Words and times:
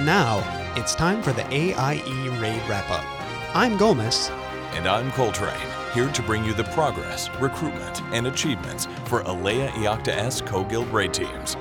And 0.00 0.06
now, 0.06 0.72
it's 0.76 0.94
time 0.94 1.22
for 1.22 1.34
the 1.34 1.46
AIE 1.52 2.40
Raid 2.40 2.62
Wrap 2.66 2.88
Up. 2.90 3.04
I'm 3.54 3.76
Gomez. 3.76 4.30
And 4.72 4.88
I'm 4.88 5.10
Coltrane, 5.12 5.54
here 5.92 6.10
to 6.10 6.22
bring 6.22 6.42
you 6.42 6.54
the 6.54 6.64
progress, 6.64 7.28
recruitment, 7.38 8.00
and 8.04 8.26
achievements 8.26 8.88
for 9.04 9.20
Alea 9.20 9.68
Iacta 9.72 10.08
Est 10.08 10.46
Co-Guild 10.46 10.88
raid 10.88 11.12
teams. 11.12 11.58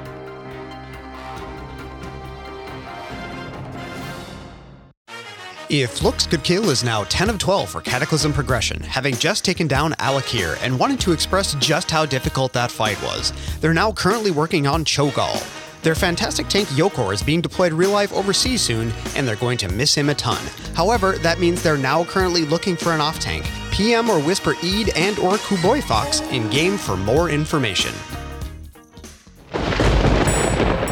If 5.70 6.02
Looks 6.02 6.26
Could 6.26 6.46
Kill 6.46 6.70
is 6.70 6.82
now 6.82 7.04
10 7.04 7.30
of 7.30 7.40
12 7.40 7.70
for 7.70 7.82
Cataclysm 7.82 8.32
Progression, 8.32 8.80
having 8.80 9.16
just 9.16 9.44
taken 9.44 9.68
down 9.68 9.92
Al'Akir 10.00 10.58
and 10.62 10.80
wanted 10.80 11.02
to 11.02 11.12
express 11.12 11.56
just 11.56 11.92
how 11.92 12.06
difficult 12.06 12.54
that 12.54 12.72
fight 12.72 13.04
was, 13.04 13.34
they're 13.60 13.74
now 13.74 13.92
currently 13.92 14.32
working 14.32 14.66
on 14.66 14.86
Cho'Gall. 14.86 15.59
Their 15.82 15.96
fantastic 15.96 16.48
tank 16.50 16.68
Yokor 16.70 17.14
is 17.14 17.24
being 17.24 17.40
deployed 17.40 17.72
real 17.72 17.92
life 17.92 18.12
overseas 18.14 18.62
soon, 18.62 18.92
and 19.16 19.28
they're 19.28 19.38
going 19.38 19.58
to 19.60 19.70
miss 19.70 19.96
him 19.96 20.10
a 20.10 20.16
ton. 20.16 20.44
However, 20.76 21.14
that 21.20 21.40
means 21.40 21.64
they're 21.64 21.78
now 21.78 22.04
currently 22.04 22.44
looking 22.44 22.76
for 22.76 22.92
an 22.92 23.00
off 23.00 23.20
tank. 23.20 23.50
PM 23.72 24.10
or 24.10 24.20
Whisper 24.20 24.56
Eid 24.62 24.90
and 24.96 25.18
or 25.20 25.34
Kuboy 25.36 25.82
Fox 25.82 26.20
in 26.32 26.50
game 26.50 26.78
for 26.78 26.98
more 26.98 27.30
information. 27.30 27.94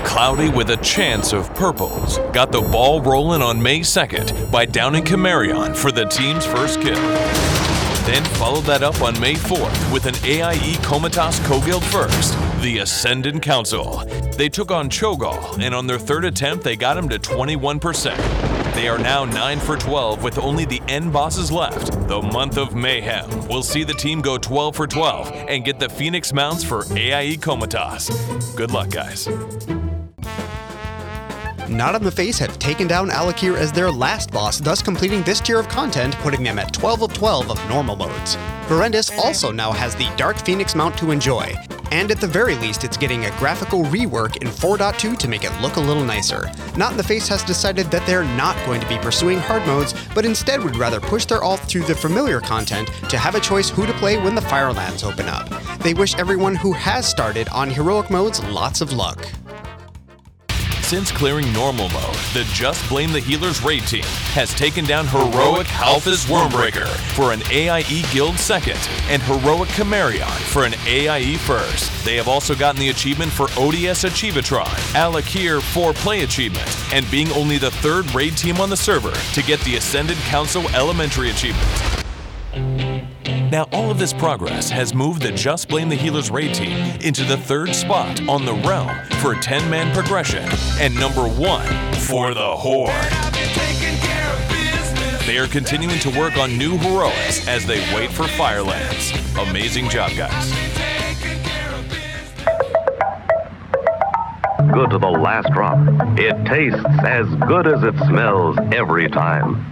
Cloudy 0.06 0.50
with 0.50 0.70
a 0.72 0.78
chance 0.78 1.34
of 1.34 1.54
purples 1.54 2.18
got 2.32 2.52
the 2.52 2.62
ball 2.62 3.02
rolling 3.02 3.42
on 3.42 3.62
May 3.62 3.82
2nd 3.82 4.50
by 4.52 4.66
downing 4.66 5.04
Chimaeron 5.04 5.76
for 5.76 5.92
the 5.92 6.06
team's 6.06 6.46
first 6.46 6.82
kill. 6.82 6.96
Then 8.06 8.24
followed 8.36 8.64
that 8.64 8.84
up 8.84 9.02
on 9.02 9.20
May 9.20 9.34
4th 9.34 9.92
with 9.92 10.06
an 10.06 10.16
AIE 10.24 10.78
Comitatus 10.82 11.46
Co-Guild 11.46 11.84
first, 11.84 12.36
the 12.68 12.80
Ascendant 12.80 13.42
Council. 13.42 14.04
They 14.36 14.50
took 14.50 14.72
on 14.72 14.90
Cho'Gall, 14.90 15.64
and 15.64 15.74
on 15.74 15.88
their 15.88 15.98
third 15.98 16.26
attempt, 16.26 16.66
they 16.66 16.76
got 16.76 16.98
him 16.98 17.08
to 17.08 17.18
21%. 17.18 18.74
They 18.76 18.90
are 18.90 18.98
now 18.98 19.24
9 19.24 19.60
for 19.60 19.78
12 19.78 20.22
with 20.22 20.38
only 20.38 20.66
the 20.66 20.82
end 20.90 21.14
bosses 21.14 21.50
left. 21.50 21.94
The 22.10 22.22
month 22.22 22.58
of 22.58 22.76
mayhem 22.76 23.48
will 23.48 23.64
see 23.64 23.86
the 23.86 23.94
team 23.94 24.20
go 24.20 24.38
12 24.38 24.76
for 24.76 24.86
12 24.86 25.46
and 25.48 25.64
get 25.64 25.80
the 25.80 25.88
Phoenix 25.88 26.34
mounts 26.34 26.62
for 26.66 26.84
AIE 26.92 27.38
Comitatus. 27.38 28.10
Good 28.58 28.72
luck, 28.72 28.90
guys. 28.90 29.30
Not 31.70 31.96
on 31.96 32.04
the 32.04 32.12
Face 32.12 32.38
have 32.40 32.60
taken 32.60 32.86
down 32.86 33.10
Al'Akir 33.12 33.56
as 33.56 33.72
their 33.72 33.90
last 33.90 34.30
boss, 34.32 34.60
thus 34.60 34.82
completing 34.82 35.24
this 35.24 35.40
tier 35.40 35.58
of 35.58 35.70
content, 35.70 36.16
putting 36.16 36.44
them 36.44 36.60
at 36.60 36.74
12 36.74 37.04
of 37.04 37.14
12 37.14 37.50
of 37.50 37.70
normal 37.70 37.96
modes. 37.96 38.36
Verendis 38.68 39.18
also 39.20 39.54
now 39.54 39.72
has 39.72 39.96
the 39.96 40.12
Dark 40.18 40.38
Phoenix 40.38 40.76
mount 40.76 40.98
to 40.98 41.12
enjoy, 41.12 41.56
and 41.92 42.12
at 42.12 42.20
the 42.20 42.28
very 42.28 42.56
least, 42.56 42.84
it's 42.84 42.98
getting 42.98 43.26
a 43.26 43.38
graphical 43.38 43.84
rework 43.84 44.38
in 44.38 44.48
4.2 44.48 45.18
to 45.18 45.28
make 45.28 45.44
it 45.44 45.62
look 45.62 45.76
a 45.78 45.82
little 45.82 46.04
nicer. 46.04 46.50
Not 46.76 46.92
in 46.92 46.98
the 46.98 47.04
Face 47.04 47.28
has 47.28 47.44
decided 47.44 47.88
that 47.88 48.06
they're 48.06 48.24
not 48.24 48.56
going 48.66 48.82
to 48.82 48.88
be 48.88 48.98
pursuing 48.98 49.40
hard 49.40 49.66
modes, 49.66 49.94
but 50.14 50.26
instead 50.26 50.64
would 50.64 50.76
rather 50.76 51.00
push 51.00 51.26
their 51.26 51.44
alt 51.44 51.60
through 51.62 51.84
the 51.84 51.96
familiar 51.96 52.40
content 52.40 52.90
to 53.10 53.18
have 53.18 53.36
a 53.36 53.40
choice 53.40 53.70
who 53.70 53.86
to 53.86 53.94
play 53.94 54.18
when 54.18 54.36
the 54.36 54.42
Firelands 54.42 55.04
open 55.04 55.28
up. 55.28 55.50
They 55.80 55.94
wish 55.94 56.16
everyone 56.16 56.56
who 56.56 56.74
has 56.74 57.08
started 57.08 57.50
on 57.50 57.70
heroic 57.70 58.10
modes 58.10 58.44
lots 58.46 58.82
of 58.82 58.94
luck. 58.94 59.26
Since 60.88 61.12
clearing 61.12 61.52
normal 61.52 61.90
mode, 61.90 62.16
the 62.34 62.48
Just 62.54 62.88
Blame 62.88 63.12
the 63.12 63.20
Healers 63.20 63.62
raid 63.62 63.86
team 63.86 64.06
has 64.32 64.54
taken 64.54 64.86
down 64.86 65.06
Heroic 65.06 65.68
Halfus 65.68 66.26
Wyrmbreaker 66.28 66.88
for 67.14 67.34
an 67.34 67.42
AIE 67.52 68.06
Guild 68.14 68.38
second 68.38 68.80
and 69.10 69.22
Heroic 69.22 69.68
Chimaeron 69.68 70.32
for 70.50 70.64
an 70.64 70.74
AIE 70.86 71.36
first. 71.40 71.92
They 72.06 72.16
have 72.16 72.30
also 72.30 72.56
gotten 72.56 72.80
the 72.80 72.88
achievement 72.88 73.34
for 73.34 73.48
ODS 73.58 74.06
Achievatron, 74.06 74.96
Al'Akir 74.96 75.62
4 75.62 75.92
Play 75.92 76.22
Achievement, 76.22 76.74
and 76.94 77.12
being 77.12 77.30
only 77.34 77.58
the 77.58 77.72
third 77.72 78.10
raid 78.16 78.38
team 78.38 78.62
on 78.62 78.70
the 78.70 78.78
server 78.78 79.12
to 79.34 79.44
get 79.44 79.60
the 79.66 79.76
Ascended 79.76 80.16
Council 80.20 80.70
Elementary 80.70 81.32
Achievement. 81.32 81.68
Now, 83.52 83.64
all 83.72 83.90
of 83.90 83.98
this 83.98 84.12
progress 84.12 84.70
has 84.72 84.94
moved 84.94 85.22
the 85.22 85.32
Just 85.32 85.70
Blame 85.70 85.88
the 85.88 85.96
Healers 85.96 86.30
raid 86.30 86.54
team 86.54 86.78
into 87.00 87.24
the 87.24 87.38
third 87.38 87.74
spot 87.74 88.20
on 88.28 88.44
the 88.44 88.54
realm 88.54 88.92
for 89.22 89.36
10 89.36 89.70
man 89.70 89.94
progression 89.96 90.44
and 90.82 90.94
number 90.94 91.22
one 91.22 91.66
for 91.94 92.34
the 92.34 92.42
Horde. 92.42 92.92
They 95.26 95.38
are 95.38 95.48
continuing 95.48 95.98
to 96.00 96.10
work 96.20 96.36
on 96.38 96.58
new 96.58 96.78
heroics 96.78 97.48
as 97.48 97.66
they 97.66 97.80
wait 97.96 98.12
for 98.12 98.28
Firelands. 98.28 99.14
Amazing 99.38 99.88
job, 99.90 100.12
guys. 100.18 100.52
Good 104.74 104.90
to 104.90 104.98
the 104.98 105.08
last 105.08 105.54
drop. 105.54 105.78
It 106.20 106.36
tastes 106.46 106.86
as 107.06 107.28
good 107.48 107.66
as 107.66 107.82
it 107.84 107.96
smells 108.08 108.58
every 108.74 109.08
time. 109.10 109.66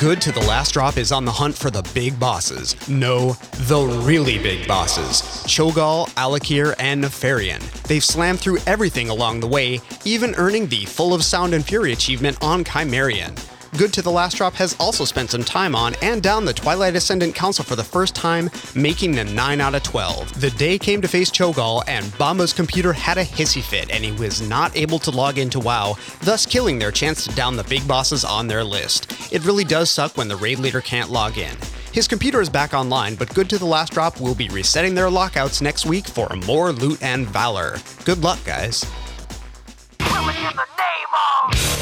Good 0.00 0.20
to 0.22 0.32
the 0.32 0.40
Last 0.40 0.72
Drop 0.72 0.96
is 0.96 1.12
on 1.12 1.24
the 1.24 1.30
hunt 1.30 1.56
for 1.56 1.70
the 1.70 1.88
big 1.94 2.18
bosses. 2.18 2.74
No, 2.88 3.34
the 3.68 3.86
really 4.04 4.38
big 4.38 4.66
bosses. 4.66 5.22
Cho'Gall, 5.46 6.08
Al'Akir, 6.16 6.74
and 6.80 7.04
Nefarian. 7.04 7.60
They've 7.84 8.02
slammed 8.02 8.40
through 8.40 8.58
everything 8.66 9.08
along 9.08 9.38
the 9.38 9.46
way, 9.46 9.80
even 10.04 10.34
earning 10.34 10.66
the 10.66 10.84
Full 10.86 11.14
of 11.14 11.24
Sound 11.24 11.54
and 11.54 11.64
Fury 11.64 11.92
achievement 11.92 12.38
on 12.40 12.64
Chimaeron. 12.64 13.38
Good 13.76 13.92
to 13.94 14.02
the 14.02 14.10
Last 14.10 14.36
Drop 14.36 14.54
has 14.54 14.76
also 14.78 15.04
spent 15.04 15.32
some 15.32 15.42
time 15.42 15.74
on 15.74 15.96
and 16.00 16.22
down 16.22 16.44
the 16.44 16.52
Twilight 16.52 16.94
Ascendant 16.94 17.34
Council 17.34 17.64
for 17.64 17.74
the 17.74 17.82
first 17.82 18.14
time, 18.14 18.48
making 18.76 19.12
them 19.12 19.34
9 19.34 19.60
out 19.60 19.74
of 19.74 19.82
12. 19.82 20.40
The 20.40 20.50
day 20.50 20.78
came 20.78 21.02
to 21.02 21.08
face 21.08 21.28
Cho'Gall, 21.28 21.82
and 21.88 22.16
Bomba's 22.16 22.52
computer 22.52 22.92
had 22.92 23.18
a 23.18 23.24
hissy 23.24 23.60
fit, 23.60 23.90
and 23.90 24.04
he 24.04 24.12
was 24.12 24.40
not 24.40 24.76
able 24.76 25.00
to 25.00 25.10
log 25.10 25.38
into 25.38 25.58
WoW, 25.58 25.96
thus 26.22 26.46
killing 26.46 26.78
their 26.78 26.92
chance 26.92 27.24
to 27.24 27.34
down 27.34 27.56
the 27.56 27.64
big 27.64 27.86
bosses 27.88 28.24
on 28.24 28.46
their 28.46 28.62
list. 28.62 29.12
It 29.32 29.44
really 29.44 29.64
does 29.64 29.90
suck 29.90 30.16
when 30.16 30.28
the 30.28 30.36
raid 30.36 30.60
leader 30.60 30.80
can't 30.80 31.10
log 31.10 31.36
in. 31.36 31.56
His 31.92 32.06
computer 32.06 32.40
is 32.40 32.48
back 32.48 32.74
online, 32.74 33.16
but 33.16 33.34
Good 33.34 33.50
to 33.50 33.58
the 33.58 33.66
Last 33.66 33.92
Drop 33.92 34.20
will 34.20 34.36
be 34.36 34.48
resetting 34.50 34.94
their 34.94 35.10
lockouts 35.10 35.60
next 35.60 35.84
week 35.84 36.06
for 36.06 36.28
more 36.46 36.70
loot 36.70 37.02
and 37.02 37.26
valor. 37.26 37.78
Good 38.04 38.22
luck, 38.22 38.38
guys. 38.44 38.86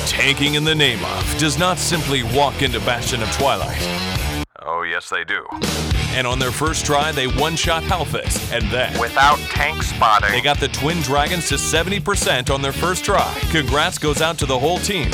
Tanking 0.06 0.54
in 0.54 0.64
the 0.64 0.74
name 0.74 1.04
of 1.04 1.38
does 1.38 1.58
not 1.58 1.78
simply 1.78 2.22
walk 2.22 2.62
into 2.62 2.78
Bastion 2.80 3.22
of 3.22 3.30
Twilight. 3.32 3.78
Oh, 4.60 4.82
yes, 4.82 5.08
they 5.08 5.24
do. 5.24 5.46
And 6.14 6.26
on 6.26 6.38
their 6.38 6.52
first 6.52 6.84
try, 6.84 7.10
they 7.10 7.26
one 7.26 7.56
shot 7.56 7.82
Halfus, 7.82 8.52
and 8.52 8.70
then. 8.70 8.98
Without 9.00 9.38
tank 9.38 9.82
spotting. 9.82 10.30
They 10.30 10.40
got 10.40 10.60
the 10.60 10.68
Twin 10.68 11.00
Dragons 11.00 11.48
to 11.48 11.54
70% 11.54 12.52
on 12.52 12.60
their 12.60 12.72
first 12.72 13.04
try. 13.04 13.32
Congrats 13.50 13.98
goes 13.98 14.20
out 14.20 14.38
to 14.38 14.46
the 14.46 14.58
whole 14.58 14.78
team. 14.78 15.10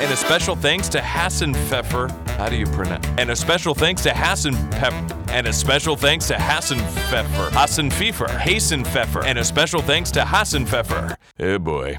And 0.00 0.12
a 0.12 0.16
special 0.16 0.56
thanks 0.56 0.88
to 0.88 1.00
Hassan 1.00 1.54
Pfeffer. 1.54 2.08
How 2.36 2.48
do 2.48 2.56
you 2.56 2.66
pronounce? 2.66 3.06
And 3.16 3.30
a 3.30 3.36
special 3.36 3.74
thanks 3.74 4.02
to 4.02 4.12
Hassan 4.12 4.54
Pepper. 4.72 5.16
And 5.30 5.46
a 5.46 5.52
special 5.52 5.96
thanks 5.96 6.26
to 6.28 6.34
Hassan 6.36 6.78
Pfeffer. 6.78 7.50
Hassan 7.52 7.90
Pfeffer. 7.90 8.28
Hassan 8.28 8.84
Pfeffer. 8.84 9.24
And 9.24 9.38
a 9.38 9.44
special 9.44 9.80
thanks 9.80 10.10
to 10.10 10.24
Hassan 10.24 10.66
Pfeffer. 10.66 11.16
Oh 11.38 11.58
boy. 11.58 11.96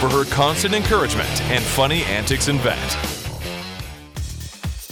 For 0.00 0.08
her 0.10 0.24
constant 0.26 0.74
encouragement 0.74 1.42
and 1.42 1.64
funny 1.64 2.04
antics 2.04 2.48
and 2.48 2.60
vent. 2.60 3.24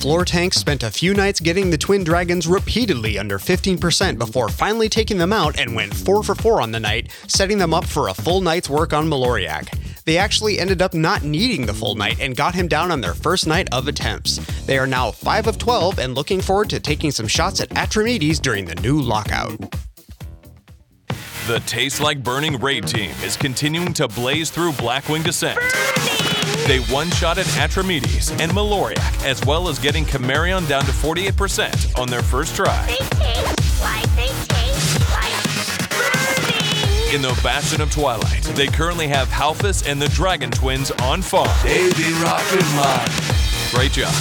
Floor 0.02 0.24
Tank 0.24 0.52
spent 0.52 0.82
a 0.82 0.90
few 0.90 1.14
nights 1.14 1.38
getting 1.38 1.70
the 1.70 1.78
Twin 1.78 2.02
Dragons 2.02 2.48
repeatedly 2.48 3.18
under 3.18 3.38
15% 3.38 4.18
before 4.18 4.48
finally 4.48 4.88
taking 4.88 5.16
them 5.16 5.32
out 5.32 5.56
and 5.60 5.76
went 5.76 5.94
4 5.94 6.24
for 6.24 6.34
4 6.34 6.60
on 6.60 6.72
the 6.72 6.80
night, 6.80 7.10
setting 7.28 7.56
them 7.58 7.72
up 7.72 7.84
for 7.84 8.08
a 8.08 8.14
full 8.14 8.40
night's 8.40 8.68
work 8.68 8.92
on 8.92 9.08
Maloriak. 9.08 9.68
They 10.04 10.18
actually 10.18 10.58
ended 10.58 10.82
up 10.82 10.92
not 10.92 11.22
needing 11.22 11.66
the 11.66 11.74
full 11.74 11.94
night 11.94 12.18
and 12.18 12.36
got 12.36 12.54
him 12.54 12.66
down 12.66 12.90
on 12.90 13.00
their 13.00 13.14
first 13.14 13.46
night 13.46 13.68
of 13.70 13.86
attempts. 13.86 14.38
They 14.66 14.76
are 14.76 14.88
now 14.88 15.12
5 15.12 15.46
of 15.46 15.58
12 15.58 16.00
and 16.00 16.16
looking 16.16 16.40
forward 16.40 16.70
to 16.70 16.80
taking 16.80 17.12
some 17.12 17.28
shots 17.28 17.60
at 17.60 17.68
Atramedes 17.70 18.40
during 18.40 18.64
the 18.64 18.74
new 18.76 19.00
lockout. 19.00 19.81
The 21.48 21.58
Taste 21.66 22.00
Like 22.00 22.22
Burning 22.22 22.60
raid 22.60 22.86
team 22.86 23.10
is 23.24 23.36
continuing 23.36 23.92
to 23.94 24.06
blaze 24.06 24.48
through 24.48 24.70
Blackwing 24.72 25.24
Descent. 25.24 25.58
They 26.68 26.78
one-shotted 26.92 27.46
Atramedes 27.46 28.30
and 28.38 28.52
Maloriak, 28.52 29.24
as 29.24 29.44
well 29.44 29.68
as 29.68 29.80
getting 29.80 30.04
Camarion 30.04 30.68
down 30.68 30.84
to 30.84 30.92
48% 30.92 31.98
on 31.98 32.08
their 32.08 32.22
first 32.22 32.54
try. 32.54 32.86
They 32.86 32.94
taste 32.94 33.82
like 33.82 34.08
they 34.14 34.28
taste 34.54 35.00
like. 35.10 35.32
In 37.12 37.22
the 37.22 37.36
Bastion 37.42 37.80
of 37.80 37.90
Twilight, 37.90 38.44
they 38.54 38.68
currently 38.68 39.08
have 39.08 39.26
Halfus 39.26 39.84
and 39.84 40.00
the 40.00 40.08
Dragon 40.10 40.52
Twins 40.52 40.92
on 40.92 41.22
farm. 41.22 41.50
They 41.64 41.92
be 41.94 42.12
rockin' 42.22 42.64
mine. 42.76 43.10
Great 43.72 43.90
job. 43.90 44.14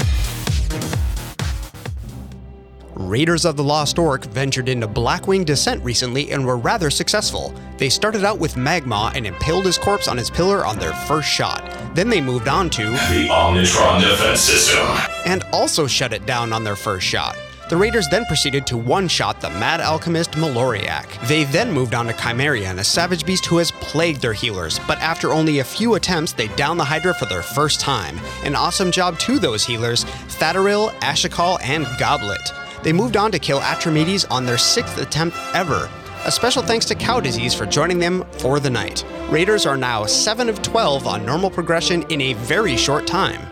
Raiders 3.01 3.45
of 3.45 3.57
the 3.57 3.63
Lost 3.63 3.97
Orc 3.99 4.25
ventured 4.25 4.69
into 4.69 4.87
Blackwing 4.87 5.43
Descent 5.43 5.83
recently 5.83 6.31
and 6.31 6.45
were 6.45 6.57
rather 6.57 6.89
successful. 6.89 7.53
They 7.77 7.89
started 7.89 8.23
out 8.23 8.39
with 8.39 8.55
Magma 8.55 9.11
and 9.15 9.25
impaled 9.25 9.65
his 9.65 9.77
corpse 9.77 10.07
on 10.07 10.17
his 10.17 10.29
pillar 10.29 10.65
on 10.65 10.77
their 10.77 10.93
first 10.93 11.27
shot. 11.27 11.69
Then 11.95 12.09
they 12.09 12.21
moved 12.21 12.47
on 12.47 12.69
to 12.71 12.91
The 12.91 13.27
Omnitron 13.29 14.01
defense 14.01 14.41
system. 14.41 14.87
and 15.25 15.43
also 15.51 15.87
shut 15.87 16.13
it 16.13 16.25
down 16.25 16.53
on 16.53 16.63
their 16.63 16.75
first 16.75 17.05
shot. 17.05 17.35
The 17.69 17.77
Raiders 17.77 18.09
then 18.09 18.25
proceeded 18.25 18.67
to 18.67 18.75
one 18.75 19.07
shot 19.07 19.39
the 19.39 19.49
mad 19.51 19.79
alchemist 19.79 20.31
Maloriak. 20.31 21.25
They 21.29 21.45
then 21.45 21.71
moved 21.71 21.95
on 21.95 22.05
to 22.07 22.13
Chimaeron, 22.13 22.79
a 22.79 22.83
savage 22.83 23.25
beast 23.25 23.45
who 23.45 23.59
has 23.59 23.71
plagued 23.71 24.21
their 24.21 24.33
healers, 24.33 24.77
but 24.87 24.97
after 24.99 25.31
only 25.31 25.59
a 25.59 25.63
few 25.63 25.95
attempts, 25.95 26.33
they 26.33 26.49
downed 26.49 26.81
the 26.81 26.83
Hydra 26.83 27.13
for 27.13 27.27
their 27.27 27.41
first 27.41 27.79
time. 27.79 28.19
An 28.43 28.55
awesome 28.55 28.91
job 28.91 29.17
to 29.19 29.39
those 29.39 29.63
healers 29.65 30.03
Thateril, 30.27 30.91
Ashikal, 30.99 31.59
and 31.63 31.87
Goblet. 31.97 32.51
They 32.83 32.93
moved 32.93 33.17
on 33.17 33.31
to 33.31 33.39
kill 33.39 33.59
Atramedes 33.59 34.25
on 34.31 34.45
their 34.45 34.57
sixth 34.57 34.97
attempt 34.97 35.37
ever. 35.53 35.89
A 36.25 36.31
special 36.31 36.61
thanks 36.61 36.85
to 36.85 36.95
Cow 36.95 37.19
Disease 37.19 37.53
for 37.53 37.65
joining 37.65 37.99
them 37.99 38.25
for 38.33 38.59
the 38.59 38.69
night. 38.69 39.03
Raiders 39.29 39.65
are 39.65 39.77
now 39.77 40.05
7 40.05 40.49
of 40.49 40.61
12 40.61 41.07
on 41.07 41.25
normal 41.25 41.49
progression 41.49 42.03
in 42.09 42.21
a 42.21 42.33
very 42.33 42.77
short 42.77 43.07
time. 43.07 43.50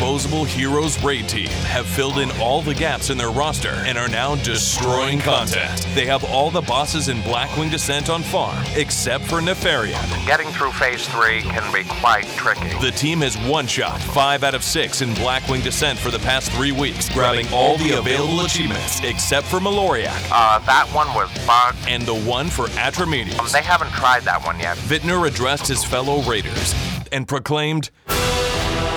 Disposable 0.00 0.44
Heroes 0.44 1.02
Raid 1.02 1.26
Team 1.26 1.48
have 1.48 1.86
filled 1.86 2.18
in 2.18 2.30
all 2.32 2.60
the 2.60 2.74
gaps 2.74 3.08
in 3.08 3.16
their 3.16 3.30
roster 3.30 3.70
and 3.86 3.96
are 3.96 4.08
now 4.08 4.34
destroying 4.36 5.18
content. 5.18 5.86
They 5.94 6.04
have 6.04 6.22
all 6.24 6.50
the 6.50 6.60
bosses 6.60 7.08
in 7.08 7.22
Blackwing 7.22 7.70
Descent 7.70 8.10
on 8.10 8.22
farm, 8.22 8.62
except 8.74 9.24
for 9.24 9.40
Nefarian. 9.40 9.96
Getting 10.26 10.48
through 10.48 10.72
phase 10.72 11.08
three 11.08 11.40
can 11.40 11.72
be 11.72 11.82
quite 11.88 12.26
tricky. 12.36 12.68
The 12.82 12.90
team 12.90 13.22
has 13.22 13.38
one 13.48 13.66
shot, 13.66 13.98
five 13.98 14.44
out 14.44 14.54
of 14.54 14.62
six 14.62 15.00
in 15.00 15.14
Blackwing 15.14 15.62
Descent 15.64 15.98
for 15.98 16.10
the 16.10 16.18
past 16.18 16.52
three 16.52 16.72
weeks, 16.72 17.08
grabbing 17.08 17.46
all 17.50 17.78
the 17.78 17.92
available 17.92 18.42
achievements 18.44 19.00
except 19.02 19.46
for 19.46 19.60
Maloriak 19.60 20.14
Uh, 20.30 20.58
that 20.66 20.86
one 20.92 21.08
was 21.14 21.30
bugged. 21.46 21.78
and 21.88 22.02
the 22.02 22.14
one 22.14 22.48
for 22.50 22.66
Atramedes. 22.76 23.50
They 23.50 23.62
haven't 23.62 23.92
tried 23.92 24.24
that 24.24 24.44
one 24.44 24.60
yet. 24.60 24.76
Vintner 24.76 25.24
addressed 25.26 25.66
his 25.66 25.82
fellow 25.86 26.20
raiders 26.20 26.74
and 27.12 27.26
proclaimed, 27.26 27.88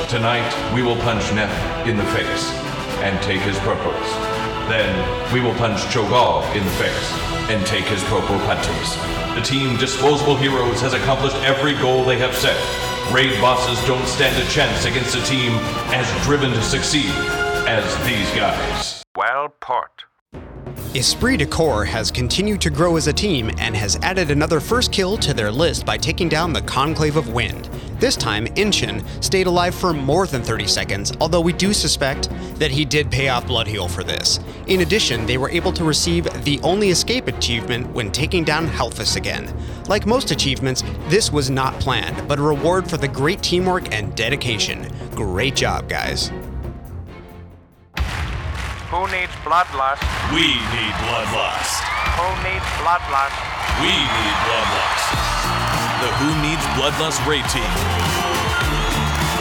Tonight, 0.10 0.74
we 0.74 0.82
will 0.82 0.96
punch 0.96 1.32
Nef 1.34 1.88
in 1.88 1.96
the 1.96 2.04
face 2.06 2.52
and 3.06 3.22
take 3.22 3.42
his 3.42 3.60
purples. 3.60 4.10
Then, 4.68 4.90
we 5.32 5.40
will 5.40 5.54
punch 5.54 5.82
Cho'Gall 5.94 6.42
in 6.56 6.64
the 6.64 6.72
face 6.72 7.14
and 7.52 7.64
take 7.68 7.86
his 7.86 8.04
purple 8.06 8.40
punches. 8.40 8.96
The 9.36 9.42
team 9.44 9.78
Disposable 9.78 10.36
Heroes 10.36 10.82
has 10.82 10.94
accomplished 10.94 11.36
every 11.44 11.74
goal 11.76 12.04
they 12.04 12.18
have 12.18 12.34
set. 12.34 12.58
Raid 13.14 13.40
bosses 13.40 13.78
don't 13.86 14.08
stand 14.08 14.36
a 14.42 14.50
chance 14.50 14.86
against 14.86 15.16
a 15.16 15.24
team 15.26 15.52
as 15.94 16.26
driven 16.26 16.50
to 16.54 16.62
succeed 16.64 17.14
as 17.70 17.86
these 18.04 18.32
guys. 18.32 19.04
Well 19.16 19.50
put. 19.62 20.09
Esprit 20.96 21.38
de 21.38 21.46
Corps 21.46 21.86
has 21.86 22.10
continued 22.10 22.60
to 22.62 22.70
grow 22.70 22.98
as 22.98 23.08
a 23.08 23.14
team 23.14 23.52
and 23.60 23.76
has 23.76 23.98
added 24.02 24.32
another 24.32 24.60
first 24.60 24.92
kill 24.92 25.18
to 25.18 25.34
their 25.34 25.52
list 25.52 25.86
by 25.86 25.98
taking 25.98 26.28
down 26.28 26.52
the 26.52 26.62
Conclave 26.64 27.16
of 27.16 27.30
Wind. 27.30 27.70
This 28.00 28.16
time, 28.16 28.48
Inchin 28.56 29.04
stayed 29.24 29.48
alive 29.48 29.76
for 29.76 29.94
more 29.94 30.26
than 30.26 30.42
30 30.42 30.68
seconds, 30.68 31.14
although 31.20 31.42
we 31.42 31.54
do 31.54 31.74
suspect 31.74 32.30
that 32.56 32.72
he 32.72 32.86
did 32.86 33.12
pay 33.12 33.28
off 33.28 33.46
Bloodheal 33.46 33.88
for 33.88 34.04
this. 34.04 34.40
In 34.68 34.82
addition, 34.82 35.26
they 35.26 35.38
were 35.38 35.50
able 35.50 35.74
to 35.74 35.84
receive 35.84 36.24
the 36.44 36.60
only 36.64 36.90
escape 36.90 37.28
achievement 37.28 37.88
when 37.92 38.12
taking 38.12 38.44
down 38.44 38.68
Halfus 38.68 39.16
again. 39.16 39.54
Like 39.88 40.06
most 40.06 40.32
achievements, 40.32 40.84
this 41.08 41.32
was 41.32 41.50
not 41.50 41.80
planned, 41.82 42.28
but 42.28 42.40
a 42.40 42.42
reward 42.42 42.90
for 42.90 42.98
the 42.98 43.08
great 43.08 43.44
teamwork 43.44 43.94
and 43.94 44.16
dedication. 44.16 44.88
Great 45.14 45.56
job, 45.56 45.90
guys. 45.90 46.32
Who 48.90 49.06
needs 49.12 49.32
bloodlust? 49.46 50.02
We 50.34 50.58
need 50.74 50.94
bloodlust. 51.06 51.78
Who 52.18 52.26
needs 52.42 52.66
bloodlust? 52.82 53.38
We 53.86 53.94
need 53.94 54.36
bloodlust. 54.50 55.06
The 56.00 56.08
Who 56.18 56.42
Needs 56.42 56.66
Bloodlust 56.74 57.24
raid 57.28 57.46
team 57.50 57.70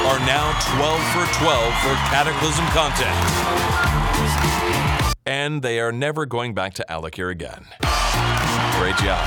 are 0.07 0.19
now 0.27 0.53
12 0.77 1.01
for 1.13 1.25
12 1.41 1.75
for 1.81 1.95
Cataclysm 2.11 2.67
content. 2.77 3.17
And 5.25 5.63
they 5.63 5.81
are 5.81 5.93
never 5.93 6.27
going 6.27 6.53
back 6.53 6.75
to 6.75 6.85
Al'Akir 6.91 7.31
again. 7.31 7.65
Great 8.79 8.97
job. 8.97 9.25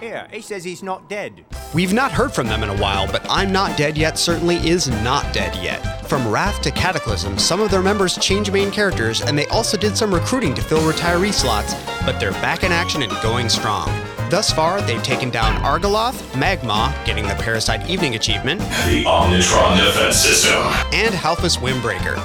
Here, 0.00 0.28
he 0.30 0.42
says 0.42 0.62
he's 0.62 0.82
not 0.82 1.08
dead. 1.08 1.44
We've 1.74 1.94
not 1.94 2.12
heard 2.12 2.32
from 2.34 2.48
them 2.48 2.62
in 2.62 2.68
a 2.68 2.76
while, 2.76 3.10
but 3.10 3.24
I'm 3.30 3.50
Not 3.50 3.78
Dead 3.78 3.96
Yet 3.96 4.18
certainly 4.18 4.56
is 4.56 4.88
not 5.02 5.32
dead 5.32 5.56
yet. 5.64 6.06
From 6.06 6.28
Wrath 6.28 6.60
to 6.62 6.70
Cataclysm, 6.70 7.38
some 7.38 7.62
of 7.62 7.70
their 7.70 7.80
members 7.80 8.18
changed 8.18 8.52
main 8.52 8.70
characters, 8.70 9.22
and 9.22 9.38
they 9.38 9.46
also 9.46 9.78
did 9.78 9.96
some 9.96 10.12
recruiting 10.12 10.52
to 10.54 10.60
fill 10.60 10.80
retiree 10.82 11.32
slots, 11.32 11.72
but 12.04 12.20
they're 12.20 12.32
back 12.32 12.62
in 12.62 12.72
action 12.72 13.02
and 13.02 13.10
going 13.22 13.48
strong. 13.48 13.86
Thus 14.28 14.52
far, 14.52 14.82
they've 14.82 15.02
taken 15.02 15.30
down 15.30 15.62
Argaloth, 15.62 16.38
Magma, 16.38 16.94
getting 17.06 17.26
the 17.26 17.34
Parasite 17.36 17.88
Evening 17.88 18.16
Achievement, 18.16 18.60
The 18.60 19.04
Omnitron 19.06 19.78
defense 19.78 20.16
system. 20.16 20.58
and 20.92 21.14
Halfus 21.14 21.56
Windbreaker. 21.56 22.18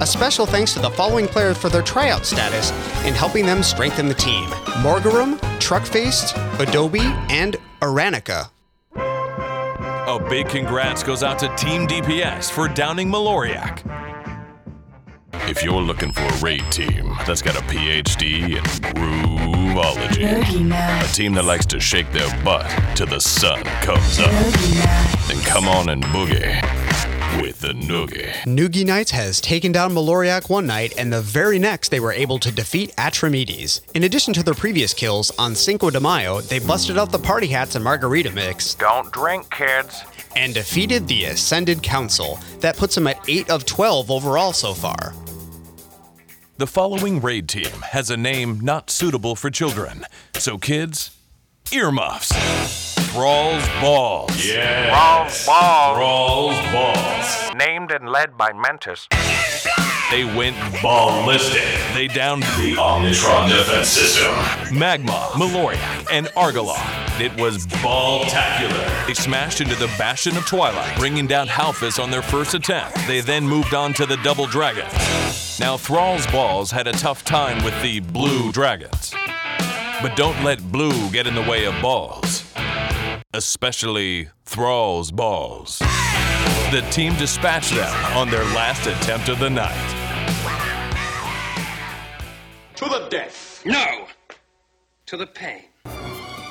A 0.00 0.06
special 0.06 0.44
thanks 0.44 0.74
to 0.74 0.80
the 0.80 0.90
following 0.90 1.28
players 1.28 1.56
for 1.56 1.68
their 1.68 1.82
tryout 1.82 2.26
status 2.26 2.72
in 3.06 3.14
helping 3.14 3.46
them 3.46 3.62
strengthen 3.62 4.08
the 4.08 4.14
team 4.14 4.48
Morgarum, 4.82 5.38
Truckfaced, 5.60 6.34
Adobe, 6.58 6.98
and 7.30 7.56
Aranica. 7.80 8.50
A 10.08 10.18
big 10.18 10.48
congrats 10.48 11.02
goes 11.02 11.22
out 11.22 11.38
to 11.40 11.54
Team 11.56 11.86
DPS 11.86 12.50
for 12.50 12.66
downing 12.66 13.10
Maloriak. 13.10 13.82
If 15.50 15.62
you're 15.62 15.82
looking 15.82 16.12
for 16.12 16.22
a 16.22 16.36
raid 16.38 16.64
team 16.72 17.14
that's 17.26 17.42
got 17.42 17.56
a 17.56 17.60
PhD 17.64 18.56
in 18.56 18.64
grooveology, 18.94 20.70
a 21.04 21.12
team 21.12 21.34
that 21.34 21.44
likes 21.44 21.66
to 21.66 21.78
shake 21.78 22.10
their 22.10 22.26
butt 22.42 22.66
till 22.96 23.06
the 23.06 23.20
sun 23.20 23.62
comes 23.82 24.18
up, 24.18 24.30
then 25.28 25.42
come 25.42 25.68
on 25.68 25.90
and 25.90 26.02
boogie 26.04 27.17
with 27.40 27.60
the 27.60 27.68
Noogie. 27.68 28.32
Noogie 28.44 28.84
Nights 28.84 29.10
has 29.12 29.40
taken 29.40 29.72
down 29.72 29.92
Maloriak 29.92 30.48
one 30.50 30.66
night, 30.66 30.92
and 30.98 31.12
the 31.12 31.20
very 31.20 31.58
next 31.58 31.90
they 31.90 32.00
were 32.00 32.12
able 32.12 32.38
to 32.38 32.50
defeat 32.52 32.94
Atramedes. 32.96 33.80
In 33.94 34.04
addition 34.04 34.34
to 34.34 34.42
their 34.42 34.54
previous 34.54 34.92
kills, 34.94 35.30
on 35.38 35.54
Cinco 35.54 35.90
de 35.90 36.00
Mayo, 36.00 36.40
they 36.40 36.58
busted 36.58 36.98
out 36.98 37.10
the 37.12 37.18
party 37.18 37.46
hats 37.46 37.74
and 37.74 37.84
margarita 37.84 38.30
mix 38.32 38.74
Don't 38.74 39.10
drink, 39.12 39.50
kids. 39.50 40.02
and 40.36 40.54
defeated 40.54 41.06
the 41.08 41.24
Ascended 41.26 41.82
Council. 41.82 42.38
That 42.60 42.76
puts 42.76 42.94
them 42.94 43.06
at 43.06 43.20
8 43.28 43.50
of 43.50 43.64
12 43.64 44.10
overall 44.10 44.52
so 44.52 44.74
far. 44.74 45.14
The 46.58 46.66
following 46.66 47.20
raid 47.20 47.48
team 47.48 47.70
has 47.90 48.10
a 48.10 48.16
name 48.16 48.58
not 48.60 48.90
suitable 48.90 49.36
for 49.36 49.48
children. 49.48 50.04
So, 50.34 50.58
kids, 50.58 51.16
earmuffs. 51.72 52.87
Thrall's 53.08 53.66
Balls. 53.80 54.44
Yeah. 54.44 54.90
Balls, 54.90 55.46
balls. 55.46 55.96
Thrall's 55.96 56.72
balls. 56.72 57.54
Named 57.56 57.90
and 57.90 58.10
led 58.10 58.36
by 58.36 58.52
Mentis. 58.52 59.08
They 60.10 60.24
went 60.24 60.56
Ballistic. 60.82 61.64
They 61.94 62.06
downed 62.06 62.42
The 62.42 62.76
Omnitron 62.78 63.48
defense 63.48 63.88
system. 63.88 64.32
Magma, 64.78 65.30
Maloriak, 65.32 66.06
and 66.10 66.26
Argaloth. 66.28 67.20
It 67.20 67.34
was 67.40 67.66
ball-tacular. 67.82 69.06
They 69.06 69.14
smashed 69.14 69.60
into 69.60 69.74
the 69.74 69.86
Bastion 69.98 70.36
of 70.36 70.46
Twilight, 70.46 70.96
bringing 70.98 71.26
down 71.26 71.48
Halfus 71.48 72.02
on 72.02 72.10
their 72.10 72.22
first 72.22 72.54
attempt. 72.54 72.96
They 73.06 73.20
then 73.20 73.48
moved 73.48 73.74
on 73.74 73.94
to 73.94 74.06
the 74.06 74.16
Double 74.18 74.46
Dragon. 74.46 74.86
Now, 75.58 75.76
Thrall's 75.76 76.26
Balls 76.28 76.70
had 76.70 76.86
a 76.86 76.92
tough 76.92 77.24
time 77.24 77.64
with 77.64 77.80
the 77.82 78.00
Blue 78.00 78.52
Dragons. 78.52 79.14
But 80.00 80.14
don't 80.14 80.44
let 80.44 80.62
blue 80.70 81.10
get 81.10 81.26
in 81.26 81.34
the 81.34 81.42
way 81.42 81.64
of 81.64 81.74
balls. 81.82 82.47
Especially 83.38 84.28
Thrall's 84.46 85.12
Balls. 85.12 85.78
The 86.72 86.84
team 86.90 87.14
dispatched 87.14 87.72
them 87.72 87.94
on 88.16 88.28
their 88.30 88.42
last 88.46 88.88
attempt 88.88 89.28
of 89.28 89.38
the 89.38 89.48
night. 89.48 89.94
To 92.74 92.86
the 92.86 93.06
death. 93.08 93.62
No. 93.64 94.08
To 95.06 95.16
the 95.16 95.28
pain. 95.28 95.62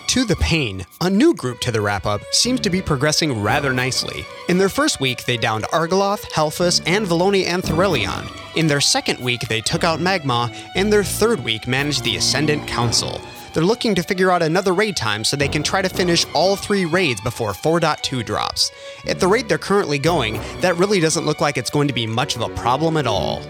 To 0.07 0.23
the 0.23 0.37
Pain, 0.37 0.85
a 1.01 1.09
new 1.09 1.33
group 1.33 1.59
to 1.59 1.71
the 1.73 1.81
wrap 1.81 2.05
up, 2.05 2.21
seems 2.31 2.61
to 2.61 2.69
be 2.69 2.81
progressing 2.81 3.41
rather 3.41 3.73
nicely. 3.73 4.25
In 4.47 4.57
their 4.57 4.69
first 4.69 5.01
week, 5.01 5.25
they 5.25 5.35
downed 5.35 5.65
Argaloth, 5.65 6.23
Halfus, 6.31 6.81
and 6.87 7.05
Valiona 7.05 7.45
and 7.45 7.61
Theralion. 7.61 8.31
In 8.55 8.67
their 8.67 8.79
second 8.79 9.19
week, 9.19 9.41
they 9.49 9.59
took 9.59 9.83
out 9.83 9.99
Magma, 9.99 10.49
and 10.77 10.91
their 10.91 11.03
third 11.03 11.43
week 11.43 11.67
managed 11.67 12.05
the 12.05 12.15
Ascendant 12.15 12.65
Council. 12.65 13.21
They're 13.57 13.65
looking 13.65 13.95
to 13.95 14.03
figure 14.03 14.29
out 14.29 14.43
another 14.43 14.71
raid 14.71 14.95
time 14.95 15.23
so 15.23 15.35
they 15.35 15.47
can 15.47 15.63
try 15.63 15.81
to 15.81 15.89
finish 15.89 16.27
all 16.35 16.55
three 16.55 16.85
raids 16.85 17.19
before 17.21 17.53
4.2 17.53 18.23
drops. 18.23 18.71
At 19.07 19.19
the 19.19 19.27
rate 19.27 19.49
they're 19.49 19.57
currently 19.57 19.97
going, 19.97 20.39
that 20.61 20.77
really 20.77 20.99
doesn't 20.99 21.25
look 21.25 21.41
like 21.41 21.57
it's 21.57 21.71
going 21.71 21.87
to 21.87 21.93
be 21.95 22.05
much 22.05 22.35
of 22.35 22.43
a 22.43 22.49
problem 22.49 22.97
at 22.97 23.07
all. 23.07 23.41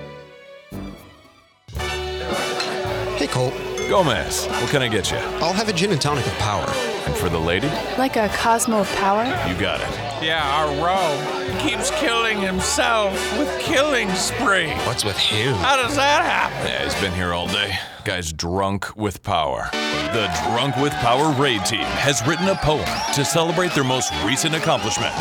Hey 3.18 3.28
Colt, 3.28 3.54
Gomez, 3.90 4.46
what 4.46 4.70
can 4.70 4.82
I 4.82 4.88
get 4.88 5.12
you? 5.12 5.18
I'll 5.42 5.52
have 5.52 5.68
a 5.68 5.74
gin 5.74 5.92
and 5.92 6.00
tonic 6.00 6.26
of 6.26 6.34
power. 6.36 6.97
And 7.08 7.16
for 7.16 7.30
the 7.30 7.40
lady, 7.40 7.70
Like 7.98 8.18
a 8.18 8.28
Cosmo 8.36 8.80
of 8.82 8.96
Power? 8.96 9.24
you 9.50 9.58
got 9.58 9.80
it. 9.80 9.88
Yeah, 10.22 10.44
our 10.44 10.68
rogue 10.84 11.60
keeps 11.62 11.90
killing 11.92 12.42
himself 12.42 13.14
with 13.40 13.48
killing 13.62 14.10
spree. 14.14 14.72
What's 14.86 15.06
with 15.06 15.16
him? 15.18 15.54
How 15.56 15.78
does 15.78 15.96
that 15.96 16.26
happen? 16.26 16.68
Yeah, 16.68 16.84
he's 16.84 17.00
been 17.00 17.14
here 17.14 17.34
all 17.34 17.48
day. 17.48 17.72
Guy's 18.04 18.34
drunk 18.34 18.96
with 18.98 19.24
power. 19.24 19.70
The 19.72 20.28
Drunk 20.52 20.76
with 20.78 20.92
Power 20.96 21.32
raid 21.42 21.64
team 21.66 21.80
has 21.82 22.26
written 22.28 22.48
a 22.50 22.56
poem 22.56 22.86
to 23.14 23.24
celebrate 23.24 23.72
their 23.74 23.84
most 23.86 24.12
recent 24.26 24.54
accomplishment. 24.56 25.14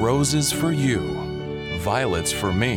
Roses 0.00 0.50
for 0.52 0.72
you, 0.72 1.78
violets 1.80 2.32
for 2.32 2.52
me. 2.52 2.76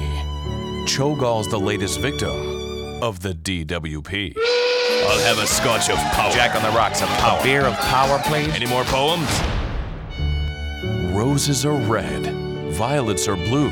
Cho'Gall's 0.87 1.47
the 1.49 1.59
latest 1.59 1.99
victim 2.01 3.01
of 3.01 3.21
the 3.21 3.33
DWP. 3.33 4.35
I'll 5.03 5.19
have 5.19 5.39
a 5.39 5.47
scotch 5.47 5.89
of 5.89 5.97
power. 6.13 6.31
Jack 6.31 6.55
on 6.55 6.61
the 6.61 6.77
rocks 6.77 7.01
of 7.01 7.07
power. 7.09 7.39
A 7.39 7.43
beer 7.43 7.65
of 7.65 7.75
power, 7.75 8.19
please. 8.25 8.53
Any 8.53 8.67
more 8.67 8.83
poems? 8.85 9.29
Roses 11.13 11.65
are 11.65 11.75
red, 11.75 12.25
violets 12.73 13.27
are 13.27 13.35
blue. 13.35 13.69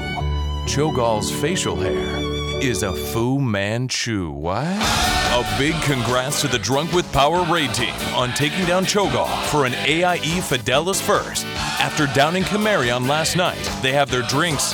Cho'Gall's 0.67 1.31
facial 1.31 1.75
hair 1.75 2.17
is 2.61 2.83
a 2.83 2.93
Fu 2.93 3.39
Manchu. 3.39 4.29
What? 4.31 4.67
A 5.31 5.55
big 5.57 5.73
congrats 5.83 6.41
to 6.41 6.47
the 6.47 6.59
Drunk 6.59 6.91
with 6.91 7.11
Power 7.13 7.43
raid 7.51 7.73
team 7.73 7.93
on 8.13 8.33
taking 8.33 8.65
down 8.65 8.83
Cho'Gall 8.83 9.29
for 9.45 9.65
an 9.65 9.73
AIE 9.75 10.41
Fidelis 10.41 11.01
first. 11.01 11.45
After 11.79 12.07
downing 12.07 12.43
Chimaeron 12.43 13.07
last 13.07 13.37
night, 13.37 13.71
they 13.81 13.93
have 13.93 14.11
their 14.11 14.23
drinks, 14.23 14.73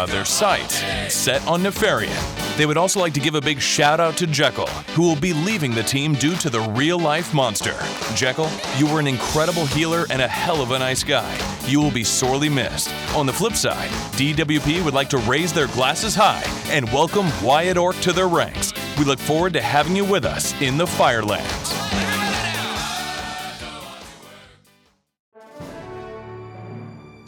uh, 0.00 0.06
their 0.06 0.24
sights 0.24 0.76
set 1.12 1.46
on 1.46 1.62
Nefarian. 1.62 2.56
They 2.56 2.64
would 2.64 2.78
also 2.78 3.00
like 3.00 3.12
to 3.14 3.20
give 3.20 3.34
a 3.34 3.40
big 3.40 3.60
shout 3.60 4.00
out 4.00 4.16
to 4.16 4.26
Jekyll, 4.26 4.66
who 4.94 5.02
will 5.02 5.16
be 5.16 5.32
leaving 5.32 5.72
the 5.72 5.82
team 5.82 6.14
due 6.14 6.36
to 6.36 6.48
the 6.48 6.60
real 6.60 6.98
life 6.98 7.34
monster. 7.34 7.76
Jekyll, 8.14 8.48
you 8.78 8.86
were 8.86 9.00
an 9.00 9.06
incredible 9.06 9.66
healer 9.66 10.06
and 10.10 10.22
a 10.22 10.28
hell 10.28 10.62
of 10.62 10.70
a 10.70 10.78
nice 10.78 11.04
guy. 11.04 11.36
You 11.66 11.80
will 11.80 11.90
be 11.90 12.04
sorely 12.04 12.48
missed. 12.48 12.90
On 13.14 13.26
the 13.26 13.32
flip 13.32 13.54
side, 13.54 13.90
DWP 14.16 14.82
would 14.84 14.94
like 14.94 15.10
to 15.10 15.18
raise 15.18 15.52
their 15.52 15.68
glasses 15.68 16.14
high 16.14 16.44
and 16.70 16.90
welcome 16.92 17.26
Wyatt 17.42 17.76
Ork 17.76 17.96
to 18.00 18.12
their 18.12 18.28
ranks. 18.28 18.72
We 18.98 19.04
look 19.04 19.18
forward 19.18 19.52
to 19.52 19.60
having 19.60 19.96
you 19.96 20.04
with 20.04 20.24
us 20.24 20.58
in 20.62 20.78
the 20.78 20.86
Firelands. 20.86 21.69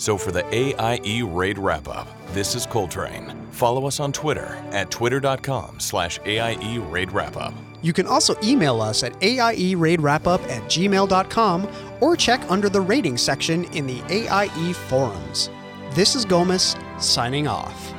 So 0.02 0.18
for 0.18 0.32
the 0.32 0.44
AIE 0.52 1.22
Raid 1.24 1.58
Wrap 1.58 1.86
Up, 1.86 2.08
this 2.32 2.56
is 2.56 2.66
Coltrane. 2.66 3.40
Follow 3.52 3.86
us 3.86 4.00
on 4.00 4.10
Twitter 4.10 4.60
at 4.72 4.90
twitter.com 4.90 5.78
slash 5.78 6.18
AIE 6.26 6.78
Raid 6.90 7.12
Wrap 7.12 7.36
Up. 7.36 7.54
You 7.82 7.92
can 7.92 8.08
also 8.08 8.34
email 8.42 8.80
us 8.80 9.04
at 9.04 9.14
AIE 9.22 9.76
Raid 9.76 10.00
Wrap-Up 10.00 10.42
at 10.50 10.62
gmail.com 10.62 11.68
or 12.00 12.16
check 12.16 12.40
under 12.50 12.68
the 12.68 12.80
rating 12.80 13.16
section 13.16 13.64
in 13.66 13.86
the 13.86 14.02
AIE 14.08 14.72
forums. 14.88 15.50
This 15.92 16.16
is 16.16 16.24
Gomez, 16.24 16.74
signing 16.98 17.46
off. 17.46 17.94